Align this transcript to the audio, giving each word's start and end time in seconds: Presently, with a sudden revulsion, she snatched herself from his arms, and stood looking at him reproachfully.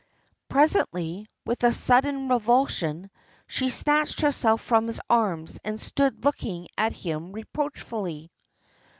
Presently, 0.49 1.27
with 1.45 1.63
a 1.63 1.71
sudden 1.71 2.27
revulsion, 2.27 3.11
she 3.45 3.69
snatched 3.69 4.21
herself 4.21 4.59
from 4.59 4.87
his 4.87 4.99
arms, 5.11 5.59
and 5.63 5.79
stood 5.79 6.25
looking 6.25 6.67
at 6.75 6.93
him 6.93 7.33
reproachfully. 7.33 8.31